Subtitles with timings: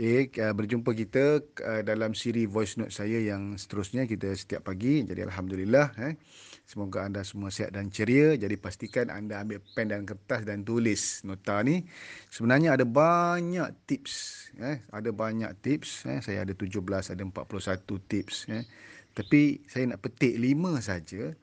[0.00, 5.04] Eh, uh, berjumpa kita uh, dalam siri voice note saya yang seterusnya kita setiap pagi.
[5.04, 5.92] Jadi Alhamdulillah.
[6.00, 6.16] Eh.
[6.64, 8.32] Semoga anda semua sihat dan ceria.
[8.40, 11.84] Jadi pastikan anda ambil pen dan kertas dan tulis nota ni.
[12.32, 14.48] Sebenarnya ada banyak tips.
[14.56, 14.80] Eh.
[14.88, 16.08] Ada banyak tips.
[16.08, 16.24] Eh.
[16.24, 18.48] Saya ada 17, ada 41 tips.
[18.48, 18.64] Eh.
[19.12, 21.36] Tapi saya nak petik 5 saja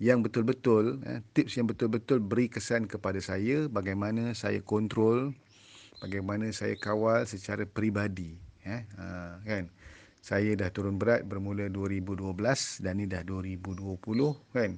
[0.00, 5.36] yang betul-betul, eh, tips yang betul-betul beri kesan kepada saya bagaimana saya kontrol,
[6.00, 8.36] bagaimana saya kawal secara peribadi.
[8.64, 8.82] Eh.
[8.96, 9.72] Ha, kan?
[10.20, 12.36] saya dah turun berat bermula 2012
[12.84, 13.96] dan ni dah 2020
[14.52, 14.76] kan.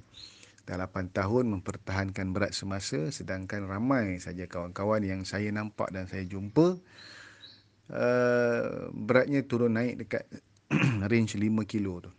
[0.62, 6.22] Dah 8 tahun mempertahankan berat semasa sedangkan ramai saja kawan-kawan yang saya nampak dan saya
[6.22, 6.78] jumpa
[7.90, 10.24] uh, beratnya turun naik dekat
[11.10, 12.10] range 5 kilo tu.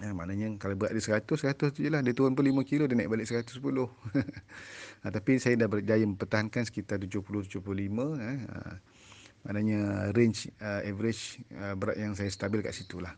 [0.00, 2.00] Eh, maknanya kalau berat dia 100, 100 tu je lah.
[2.00, 3.52] Dia turun pun 5 kilo, dia naik balik 110.
[5.04, 7.60] ha, tapi saya dah berjaya mempertahankan sekitar 70-75.
[8.16, 8.38] Eh.
[8.48, 8.80] Ha.
[9.44, 13.12] Maknanya range uh, average uh, berat yang saya stabil kat situ lah.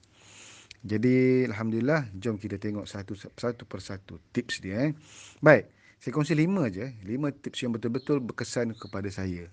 [0.82, 4.90] Jadi Alhamdulillah jom kita tengok satu satu persatu tips dia.
[4.90, 4.92] Eh.
[5.38, 5.70] Baik,
[6.02, 6.90] saya kongsi lima je.
[7.06, 9.46] Lima tips yang betul-betul berkesan kepada saya.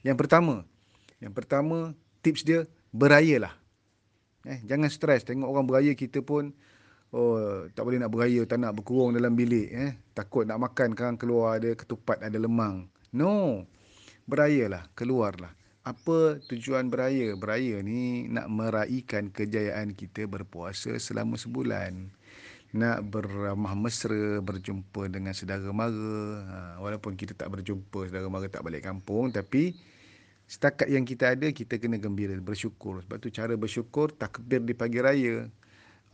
[0.00, 0.64] Yang pertama,
[1.20, 1.92] yang pertama
[2.24, 3.52] tips dia berayalah.
[4.44, 6.52] Eh, jangan stres tengok orang beraya kita pun
[7.14, 9.92] oh tak boleh nak beraya, tak nak berkurung dalam bilik eh.
[10.12, 12.84] Takut nak makan kan keluar ada ketupat, ada lemang.
[13.14, 13.64] No.
[14.24, 15.52] Berayalah, keluarlah
[15.84, 17.36] apa tujuan beraya?
[17.36, 22.08] Beraya ni nak meraihkan kejayaan kita berpuasa selama sebulan.
[22.74, 26.18] Nak beramah mesra, berjumpa dengan saudara mara.
[26.42, 29.30] Ha, walaupun kita tak berjumpa, saudara mara tak balik kampung.
[29.30, 29.76] Tapi
[30.44, 33.00] setakat yang kita ada kita kena gembira bersyukur.
[33.04, 35.48] Sebab tu cara bersyukur takbir di pagi raya.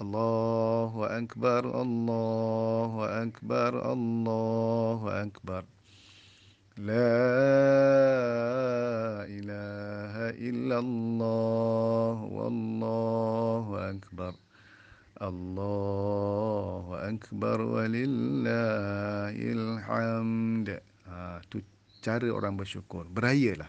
[0.01, 5.69] Allahu akbar Allahu akbar Allahu akbar.
[6.81, 7.13] La
[9.29, 14.33] ilaha illallah wallahu akbar.
[15.21, 18.25] Allahu akbar walillahil
[19.85, 21.61] hamd ha, tu
[22.01, 23.05] cara orang bersyukur.
[23.05, 23.69] Berayalah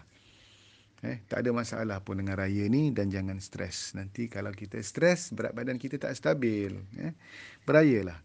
[1.02, 3.90] eh tak ada masalah pun dengan raya ni dan jangan stres.
[3.98, 7.12] Nanti kalau kita stres berat badan kita tak stabil eh.
[7.66, 8.22] Berayalah.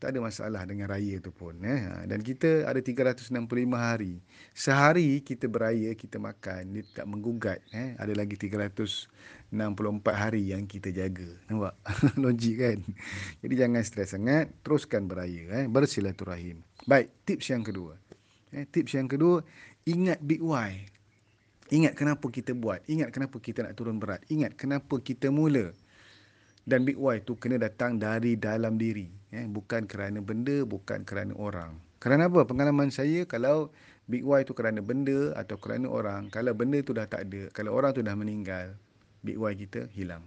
[0.00, 1.80] Tak ada masalah dengan raya tu pun eh.
[1.84, 3.32] Ha, dan kita ada 365
[3.76, 4.20] hari.
[4.52, 7.96] Sehari kita beraya kita makan dia tak menggugat eh.
[7.96, 9.52] Ada lagi 364
[10.12, 11.28] hari yang kita jaga.
[11.48, 11.72] Nampak?
[12.24, 12.78] Logik kan?
[13.40, 15.64] Jadi jangan stres sangat teruskan beraya eh.
[15.68, 16.60] Bersilaturahim.
[16.84, 17.96] Baik tips yang kedua.
[18.52, 19.40] Eh tips yang kedua
[19.88, 20.76] ingat big why
[21.70, 22.82] ingat kenapa kita buat?
[22.86, 24.22] Ingat kenapa kita nak turun berat?
[24.30, 25.72] Ingat kenapa kita mula?
[26.68, 29.46] Dan big why tu kena datang dari dalam diri eh?
[29.48, 31.78] Bukan kerana benda bukan kerana orang.
[31.98, 32.44] Kerana apa?
[32.44, 33.72] Pengalaman saya kalau
[34.10, 37.74] big why tu kerana benda atau kerana orang kalau benda tu dah tak ada kalau
[37.74, 38.76] orang tu dah meninggal
[39.24, 40.22] big why kita hilang.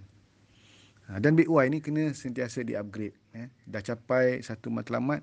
[1.11, 3.51] Ha, dan big why ni kena sentiasa di upgrade eh?
[3.67, 5.19] Dah capai satu matlamat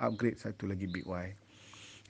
[0.00, 1.36] upgrade satu lagi big why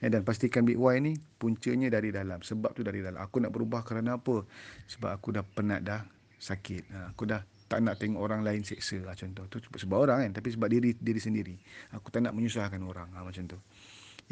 [0.01, 2.41] eh, dan pastikan big why ni puncanya dari dalam.
[2.41, 3.21] Sebab tu dari dalam.
[3.21, 4.45] Aku nak berubah kerana apa?
[4.89, 6.03] Sebab aku dah penat dah
[6.41, 6.83] sakit.
[6.93, 8.99] Ha, aku dah tak nak tengok orang lain seksa.
[9.05, 10.41] Lah contoh tu sebab orang kan.
[10.41, 11.55] Tapi sebab diri diri sendiri.
[11.95, 13.13] Aku tak nak menyusahkan orang.
[13.15, 13.59] Ha, macam tu.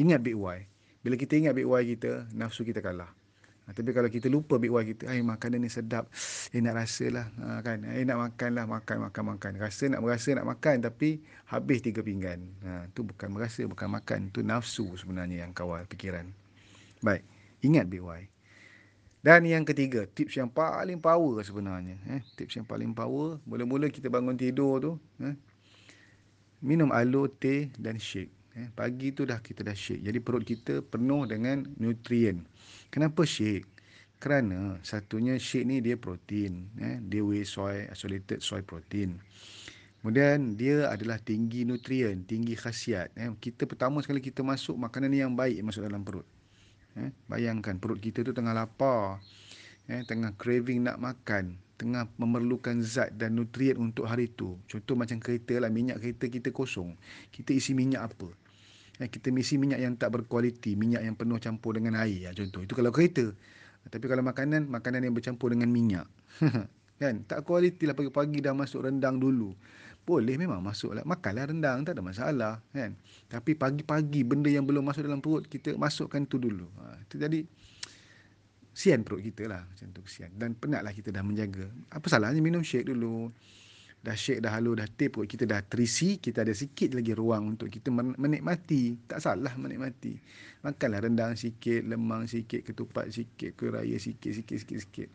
[0.01, 0.65] Ingat big why.
[1.05, 3.13] Bila kita ingat big why kita nafsu kita kalah
[3.69, 6.09] ha, tapi kalau kita lupa big why kita ai makanan ni sedap.
[6.57, 7.85] Eh nak rasalah ha, kan?
[7.85, 9.53] Eh nak makan lah makan makan makan.
[9.61, 11.21] Rasa nak merasa nak makan tapi
[11.53, 12.41] habis tiga pinggan.
[12.65, 14.33] Ha, tu bukan merasa bukan makan.
[14.33, 16.33] Tu nafsu sebenarnya yang kawal fikiran.
[17.05, 17.23] Baik
[17.63, 18.25] ingat big why
[19.19, 21.99] dan yang ketiga, tips yang paling power sebenarnya.
[22.07, 25.35] Eh, tips yang paling power, mula-mula kita bangun tidur tu, eh,
[26.63, 28.31] minum aloe, teh dan shake.
[28.59, 30.03] Eh, pagi tu dah kita dah shake.
[30.03, 32.43] Jadi perut kita penuh dengan nutrien.
[32.91, 33.63] Kenapa shake?
[34.19, 36.67] Kerana satunya shake ni dia protein.
[36.83, 39.23] Eh, dia whey soy, isolated soy protein.
[40.03, 43.15] Kemudian dia adalah tinggi nutrien, tinggi khasiat.
[43.15, 46.27] Eh, kita pertama sekali kita masuk makanan yang baik masuk dalam perut.
[46.99, 49.23] Eh, bayangkan perut kita tu tengah lapar.
[49.87, 51.55] Eh, tengah craving nak makan.
[51.79, 54.59] Tengah memerlukan zat dan nutrien untuk hari tu.
[54.67, 55.71] Contoh macam kereta lah.
[55.71, 56.99] Minyak kereta kita kosong.
[57.31, 58.48] Kita isi minyak apa?
[58.99, 60.75] Eh, kita isi minyak yang tak berkualiti.
[60.75, 62.19] Minyak yang penuh campur dengan air.
[62.19, 62.67] Ya, contoh.
[62.67, 63.31] Itu kalau kereta.
[63.89, 66.05] Tapi kalau makanan, makanan yang bercampur dengan minyak.
[67.03, 67.23] kan?
[67.25, 69.55] Tak kualiti lah pagi-pagi dah masuk rendang dulu.
[70.03, 71.05] Boleh memang masuk lah.
[71.07, 72.55] Makanlah rendang, tak ada masalah.
[72.75, 72.99] Kan?
[73.31, 76.67] Tapi pagi-pagi benda yang belum masuk dalam perut, kita masukkan tu dulu.
[76.83, 77.41] Ha, itu jadi
[78.75, 79.63] sian perut kita lah.
[79.63, 80.35] Macam tu kesian.
[80.35, 81.71] Dan penatlah kita dah menjaga.
[81.95, 83.31] Apa salahnya minum shake dulu
[83.99, 87.67] dah shake dah halu dah perut kita dah terisi kita ada sikit lagi ruang untuk
[87.69, 90.15] kita menikmati tak salah menikmati
[90.63, 95.09] makanlah rendang sikit lemang sikit ketupat sikit kuih raya sikit sikit sikit sikit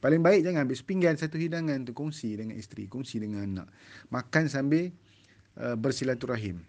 [0.00, 3.68] paling baik jangan ambil sepinggan satu hidangan tu kongsi dengan isteri kongsi dengan anak
[4.08, 4.88] makan sambil
[5.60, 6.64] uh, bersilaturahim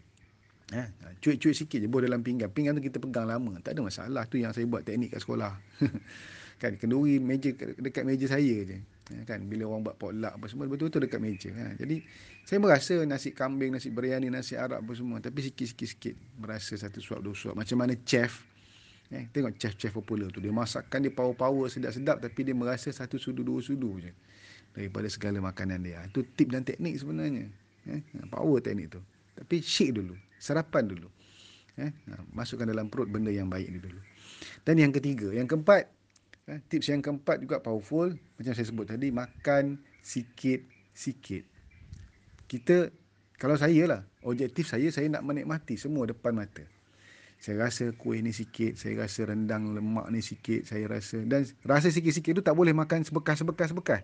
[0.74, 0.88] Eh,
[1.22, 2.50] cuik-cuik sikit je dalam pinggan.
[2.50, 3.60] Pinggan tu kita pegang lama.
[3.62, 4.24] Tak ada masalah.
[4.26, 5.54] Tu yang saya buat teknik kat sekolah.
[6.62, 8.80] kan kenduri meja dekat meja saya je.
[9.12, 11.76] Ya, kan bila orang buat potluck apa semua betul-betul dekat meja ha.
[11.76, 12.00] jadi
[12.48, 17.04] saya merasa nasi kambing nasi biryani nasi arab apa semua tapi sikit-sikit sikit merasa satu
[17.04, 17.56] suap dua suap.
[17.60, 18.48] Macam mana chef
[19.12, 20.40] eh tengok chef-chef popular tu.
[20.40, 24.12] Dia masakkan dia power-power sedap-sedap tapi dia merasa satu sudu dua sudu je
[24.72, 26.00] daripada segala makanan dia.
[26.08, 27.48] Itu tip dan teknik sebenarnya
[27.92, 28.00] eh.
[28.32, 29.04] Power teknik tu.
[29.36, 31.08] Tapi shake dulu sarapan dulu
[31.80, 31.92] eh.
[32.32, 34.00] Masukkan dalam perut benda yang baik dulu.
[34.64, 35.92] Dan yang ketiga yang keempat
[36.44, 41.48] Eh, tips yang keempat juga powerful macam saya sebut tadi makan sikit-sikit.
[42.52, 42.92] Kita
[43.40, 46.68] kalau saya lah objektif saya saya nak menikmati semua depan mata.
[47.40, 51.88] Saya rasa kuih ni sikit, saya rasa rendang lemak ni sikit, saya rasa dan rasa
[51.92, 54.04] sikit-sikit tu tak boleh makan sebekas-sebekas-sebekas.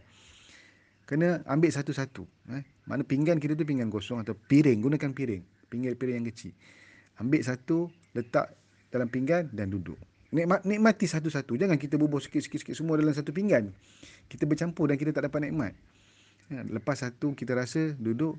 [1.03, 2.23] Kena ambil satu-satu.
[2.55, 2.63] Eh.
[2.87, 5.43] Mana pinggan kita tu pinggan kosong atau piring, gunakan piring.
[5.67, 6.55] Pinggir-piring yang kecil.
[7.19, 8.55] Ambil satu, letak
[8.91, 9.99] dalam pinggan dan duduk.
[10.29, 11.57] Nikmat, nikmati satu-satu.
[11.57, 13.73] Jangan kita bubuh sikit-sikit semua dalam satu pinggan.
[14.29, 15.73] Kita bercampur dan kita tak dapat nikmat.
[16.53, 18.37] Ya, lepas satu kita rasa duduk.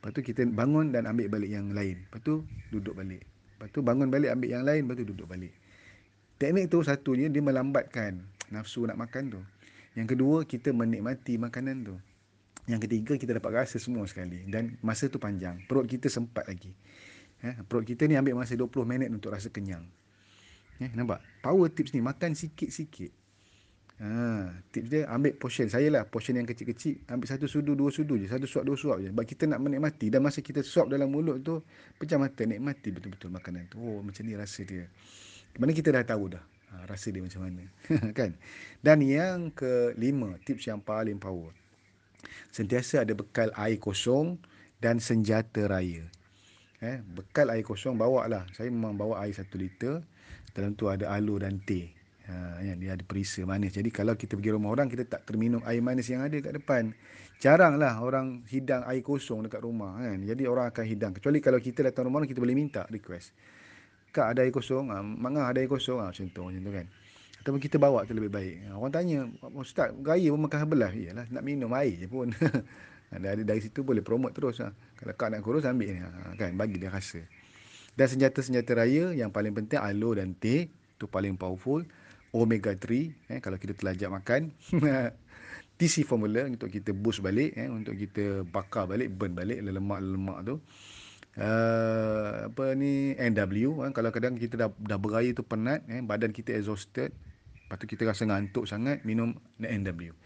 [0.00, 2.00] Lepas tu kita bangun dan ambil balik yang lain.
[2.08, 3.20] Lepas tu duduk balik.
[3.28, 4.88] Lepas tu bangun balik ambil yang lain.
[4.88, 5.52] Lepas tu duduk balik.
[6.40, 9.40] Teknik tu satunya dia melambatkan nafsu nak makan tu.
[10.00, 11.94] Yang kedua kita menikmati makanan tu.
[12.70, 14.48] Yang ketiga kita dapat rasa semua sekali.
[14.48, 15.60] Dan masa tu panjang.
[15.68, 16.72] Perut kita sempat lagi.
[17.44, 19.84] Ya, perut kita ni ambil masa 20 minit untuk rasa kenyang.
[20.78, 21.18] Eh, nampak?
[21.42, 23.10] Power tips ni makan sikit-sikit.
[23.98, 25.66] Ha, tips dia ambil portion.
[25.66, 27.02] Saya lah portion yang kecil-kecil.
[27.10, 28.30] Ambil satu sudu, dua sudu je.
[28.30, 29.10] Satu suap, dua suap je.
[29.10, 30.06] Sebab kita nak menikmati.
[30.06, 31.58] Dan masa kita suap dalam mulut tu,
[31.98, 33.82] pecah mata nikmati betul-betul makanan tu.
[33.82, 34.86] Oh, macam ni rasa dia.
[35.58, 36.44] Mana kita dah tahu dah.
[36.70, 37.66] Ha, rasa dia macam mana.
[38.18, 38.38] kan?
[38.78, 41.50] Dan yang kelima, tips yang paling power.
[42.54, 44.38] Sentiasa ada bekal air kosong
[44.78, 46.06] dan senjata raya.
[46.78, 48.46] Eh, bekal air kosong bawa lah.
[48.54, 49.98] Saya memang bawa air satu liter
[50.54, 51.90] dalam tu ada aloe dan teh.
[52.28, 53.74] Ha, yang dia ada perisa manis.
[53.74, 56.92] Jadi kalau kita pergi rumah orang, kita tak terminum air manis yang ada kat depan.
[57.40, 59.96] Jaranglah orang hidang air kosong dekat rumah.
[59.96, 60.22] Kan?
[60.22, 61.12] Jadi orang akan hidang.
[61.16, 63.32] Kecuali kalau kita datang rumah orang, kita boleh minta request.
[64.12, 64.92] Kak ada air kosong?
[64.92, 65.98] Ha, Mangah ada air kosong?
[66.04, 66.86] Ha, macam tu, macam tu kan.
[67.42, 68.54] Ataupun kita bawa tu lebih baik.
[68.68, 69.18] Ha, orang tanya,
[69.56, 70.92] Ustaz, gaya pun makan belah.
[70.92, 72.28] Iyalah, nak minum air je pun.
[73.16, 74.60] dari, dari situ boleh promote terus.
[74.60, 74.68] Ha.
[75.00, 76.00] Kalau kak nak kurus, ambil ni.
[76.04, 76.52] Ha, kan?
[76.60, 77.24] Bagi dia rasa.
[77.96, 80.68] Dan senjata-senjata raya yang paling penting aloe dan teh.
[80.68, 81.88] Itu paling powerful.
[82.36, 83.32] Omega 3.
[83.32, 84.52] Eh, kalau kita telajak makan.
[85.78, 87.56] TC formula untuk kita boost balik.
[87.56, 90.56] Eh, untuk kita bakar balik, burn balik lemak-lemak tu.
[91.38, 96.34] Uh, apa ni NW eh, kalau kadang kita dah dah beraya tu penat eh, badan
[96.34, 100.18] kita exhausted lepas tu kita rasa ngantuk sangat minum NW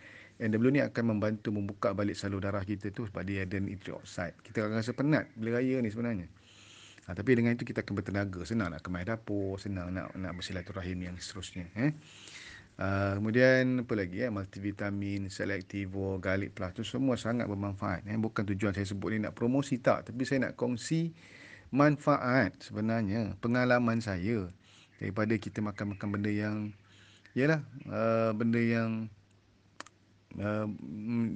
[0.43, 4.35] NW ni akan membantu membuka balik salur darah kita tu sebab dia ada nitric oxide
[4.43, 6.27] kita akan rasa penat bila raya ni sebenarnya
[7.03, 8.47] Ha, tapi dengan itu kita akan bertenaga.
[8.47, 11.67] Senang nak kemai dapur, senang nak nak bersilaturahim yang seterusnya.
[11.75, 11.91] Eh?
[12.79, 14.31] Uh, kemudian apa lagi eh?
[14.31, 18.07] multivitamin, selektivo, garlic plus tu semua sangat bermanfaat.
[18.07, 18.15] Eh?
[18.15, 20.15] Bukan tujuan saya sebut ni nak promosi tak.
[20.15, 21.11] Tapi saya nak kongsi
[21.75, 23.35] manfaat sebenarnya.
[23.43, 24.47] Pengalaman saya
[25.03, 26.71] daripada kita makan-makan benda yang
[27.33, 29.09] Yalah, uh, benda yang
[30.41, 30.69] uh,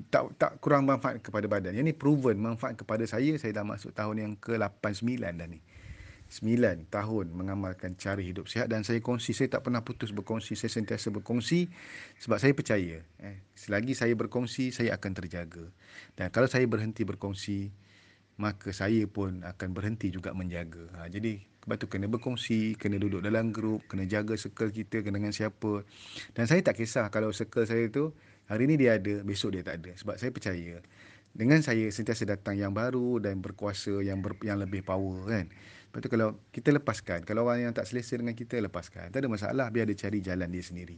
[0.09, 1.77] tak tak kurang manfaat kepada badan.
[1.77, 3.37] Yang ni proven manfaat kepada saya.
[3.37, 5.61] Saya dah masuk tahun yang ke-89 dah ni.
[6.27, 10.75] 9 tahun mengamalkan cara hidup sihat dan saya kongsi saya tak pernah putus berkongsi saya
[10.75, 11.71] sentiasa berkongsi
[12.19, 15.71] sebab saya percaya eh selagi saya berkongsi saya akan terjaga
[16.19, 17.71] dan kalau saya berhenti berkongsi
[18.37, 23.23] maka saya pun akan berhenti juga menjaga ha, jadi sebab tu kena berkongsi kena duduk
[23.23, 25.87] dalam grup kena jaga circle kita kena dengan siapa
[26.35, 28.11] dan saya tak kisah kalau circle saya tu
[28.47, 29.91] Hari ini dia ada, besok dia tak ada.
[29.99, 30.79] Sebab saya percaya
[31.37, 35.51] dengan saya sentiasa datang yang baru dan berkuasa yang ber, yang lebih power kan.
[35.51, 39.13] Lepas tu kalau kita lepaskan, kalau orang yang tak selesa dengan kita lepaskan.
[39.13, 40.97] Tak ada masalah, biar dia cari jalan dia sendiri.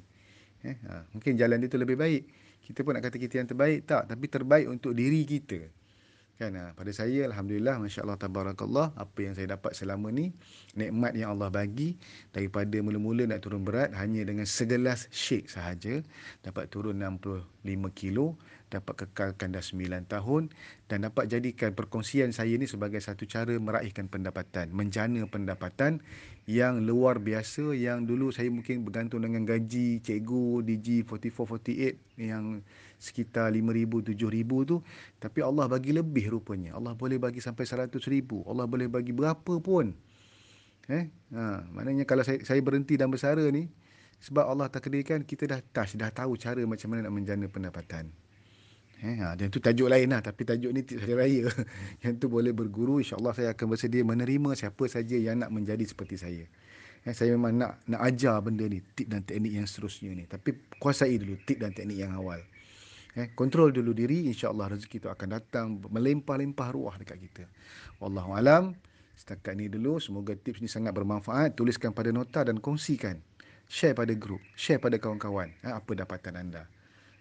[0.62, 2.22] Eh, ha, mungkin jalan dia tu lebih baik.
[2.62, 4.10] Kita pun nak kata kita yang terbaik, tak.
[4.10, 5.70] Tapi terbaik untuk diri kita.
[6.38, 6.54] Kan?
[6.54, 10.30] Ha, pada saya alhamdulillah masya-Allah tabarakallah apa yang saya dapat selama ni
[10.78, 11.98] nikmat yang Allah bagi
[12.30, 15.98] daripada mula-mula nak turun berat hanya dengan segelas shake sahaja
[16.46, 17.42] dapat turun 65
[17.90, 18.38] kilo
[18.68, 20.52] dapat kekalkan dah 9 tahun
[20.88, 26.04] dan dapat jadikan perkongsian saya ni sebagai satu cara meraihkan pendapatan menjana pendapatan
[26.48, 32.64] yang luar biasa yang dulu saya mungkin bergantung dengan gaji cikgu DG 44 48 yang
[32.96, 34.76] sekitar 5000 7000 tu.
[35.20, 36.74] Tapi Allah bagi lebih rupanya.
[36.74, 38.00] Allah boleh bagi sampai 100000
[38.48, 39.92] Allah boleh bagi berapa pun.
[40.88, 41.04] Eh?
[41.36, 43.68] Ha maknanya kalau saya saya berhenti dan bersara ni
[44.24, 48.08] sebab Allah takdirkan kita dah touch dah tahu cara macam mana nak menjana pendapatan
[48.98, 50.18] Eh, ha, dan itu tajuk lain lah.
[50.18, 51.42] Tapi tajuk ni tips hari raya.
[52.02, 52.98] yang tu boleh berguru.
[52.98, 56.44] InsyaAllah saya akan bersedia menerima siapa saja yang nak menjadi seperti saya.
[57.06, 58.82] Eh, saya memang nak nak ajar benda ni.
[58.98, 60.26] Tip dan teknik yang seterusnya ni.
[60.26, 60.50] Tapi
[60.82, 62.42] kuasai dulu tip dan teknik yang awal.
[63.14, 67.44] Eh, kontrol dulu diri, insya-Allah rezeki itu akan datang melimpah-limpah ruah dekat kita.
[68.02, 68.74] Wallahu alam.
[69.18, 71.58] Setakat ni dulu, semoga tips ni sangat bermanfaat.
[71.58, 73.18] Tuliskan pada nota dan kongsikan.
[73.66, 75.50] Share pada grup, share pada kawan-kawan.
[75.66, 76.62] Eh, apa dapatan anda?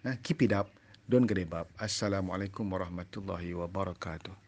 [0.06, 0.77] Eh, keep it up.
[1.08, 1.64] Don't gedebab.
[1.80, 4.47] Assalamualaikum warahmatullahi wabarakatuh.